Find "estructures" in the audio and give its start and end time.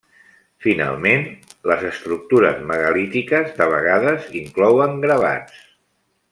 1.89-2.65